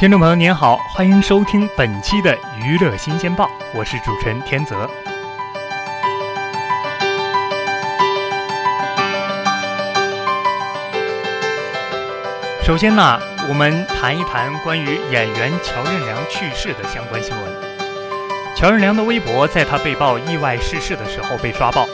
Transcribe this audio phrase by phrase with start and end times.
[0.00, 4.88] 听众朋友您好，欢迎收听本期的娱乐新鲜报，我是主持人天泽。
[12.64, 17.52] 首先呢，我们谈一谈关于演员乔任梁去世的相关新闻。
[18.56, 21.86] 乔任梁的微博在他被曝意外逝世的时候被刷爆，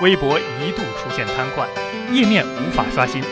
[0.00, 1.66] 微博一度出现瘫痪，
[2.10, 3.22] 页面无法刷新。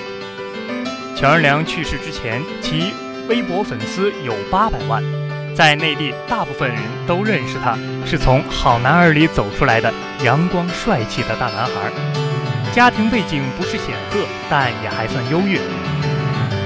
[1.16, 2.92] 乔任梁去世之前，其
[3.28, 5.02] 微博粉丝有八百万，
[5.54, 7.76] 在内地大部分人都认识他，
[8.06, 9.92] 是从《好男儿》里走出来的
[10.24, 11.92] 阳光帅气的大男孩。
[12.72, 15.60] 家庭背景不是显赫，但也还算优越。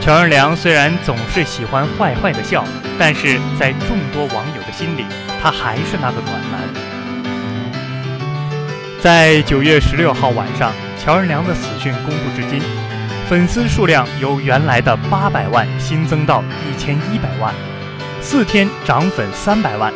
[0.00, 2.64] 乔任梁虽然总是喜欢坏坏的笑，
[2.96, 5.04] 但是在众多网友的心里，
[5.42, 6.60] 他还是那个暖男。
[9.00, 12.62] 在九月十六号晚上，乔任梁的死讯公布至今。
[13.32, 17.54] 粉丝数量由原来的八百万新增到一千一百万，
[18.20, 19.90] 四天涨粉三百万，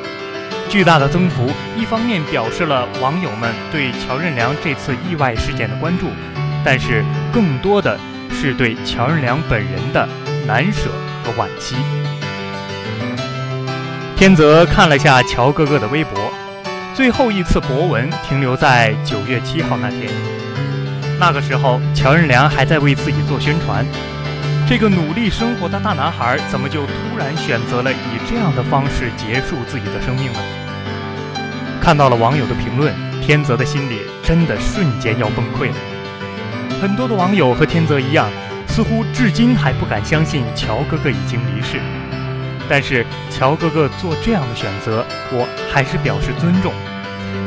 [0.70, 6.06] 巨大的增幅，一方面表示了网友们对乔任梁这次意外事件的关注，
[6.64, 10.08] 但是更多的是对乔任梁本人的
[10.46, 10.88] 难舍
[11.22, 11.76] 和惋惜。
[14.16, 16.32] 天泽看了下乔哥哥的微博，
[16.94, 20.10] 最后一次博文停留在九月七号那天。
[21.18, 23.84] 那个时候，乔任梁还在为自己做宣传。
[24.68, 27.96] 这个努力生活的大男孩，怎么就突然选择了以
[28.28, 30.38] 这样的方式结束自己的生命呢？
[31.80, 32.92] 看到了网友的评论，
[33.22, 35.76] 天泽的心里真的瞬间要崩溃了。
[36.82, 38.28] 很多的网友和天泽一样，
[38.66, 41.78] 似乎至今还不敢相信乔哥哥已经离世。
[42.68, 46.74] 但是乔哥哥做这样的选择，我还是表示尊重。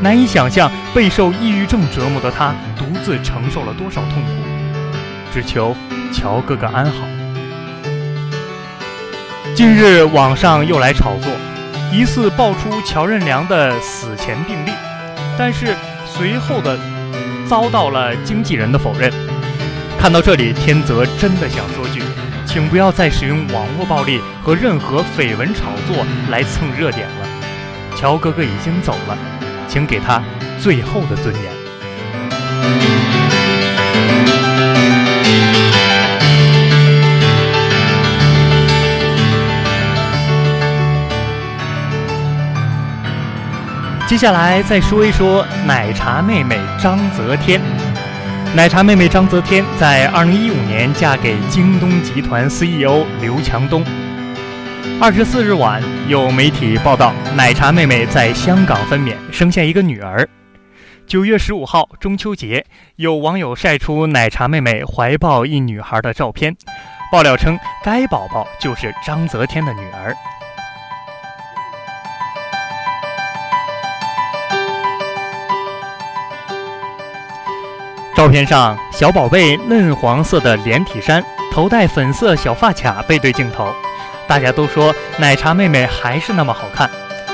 [0.01, 4.31] 难以想象备受抑郁症折磨的他独自承受了多少痛苦，
[5.33, 5.75] 只求
[6.13, 6.91] 乔哥哥安好。
[9.55, 11.31] 近日网上又来炒作，
[11.91, 14.71] 疑似爆出乔任梁的死前病历，
[15.37, 16.79] 但是随后的
[17.45, 19.11] 遭到了经纪人的否认。
[19.99, 22.01] 看到这里，天泽真的想说句，
[22.45, 27.27] 请不要再使用网络暴力和任何绯闻炒作来蹭热点了。
[27.97, 29.38] 乔哥哥已经走了。
[29.69, 30.21] 请给他
[30.59, 31.59] 最后的尊严。
[44.07, 47.61] 接下来再说一说奶茶妹妹张泽天。
[48.55, 53.85] 奶茶妹妹张泽天在二零一五年嫁给京东集团 CEO 刘强东。
[55.01, 60.27] 二十四日晚，有媒体报道，奶茶妹妹在香港分娩，生下一个女儿。
[61.07, 62.65] 九月十五号，中秋节，
[62.97, 66.55] 有网友晒出奶茶妹妹怀抱一女孩的照片，
[67.11, 70.15] 爆料称该宝宝就是张泽天的女儿。
[78.15, 81.23] 照片上，小宝贝嫩黄色的连体衫，
[81.53, 83.73] 头戴粉色小发卡，背对镜头。
[84.29, 86.87] 大家都说奶茶妹妹还是那么好看，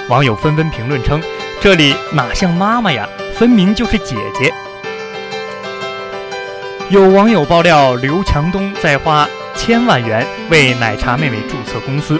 [0.07, 1.21] 网友纷纷评论称
[1.59, 4.53] ：“这里哪像妈妈呀，分明就是姐姐。”
[6.89, 12.17] 有网友爆料，刘强东在花千万元为奶茶妹妹注册公司。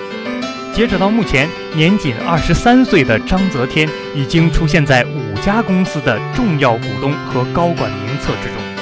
[0.73, 8.74] 截止到目前，年仅二十三岁的张泽天已经出现在五家公司的重要股东和高管名册之中。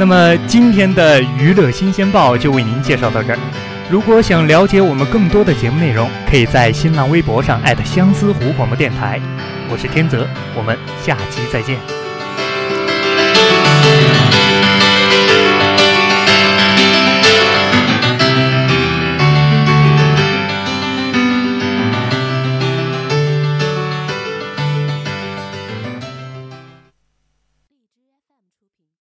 [0.00, 3.38] 那么今天的娱乐新鲜报就为您介绍到这儿。
[3.90, 9.20] 如果想了解我们更多的节目内容，可以在新浪微博上相思湖广播电台。
[9.68, 10.26] 我是天泽，
[10.56, 11.99] 我们下期再见。